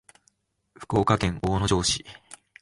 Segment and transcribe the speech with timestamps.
[0.79, 2.03] 福岡県大野城市